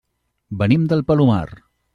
[0.63, 1.47] Venim del Palomar.